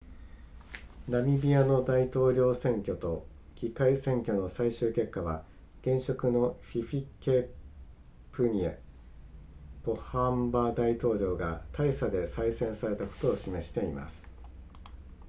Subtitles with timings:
[1.07, 5.45] ナミビアの大統領選挙と議会選挙の最終結果は
[5.83, 7.51] 現職のヒフィケ
[8.31, 8.79] プニェ
[9.83, 14.27] ポハンバ大統領が大差で再選されたことを示しています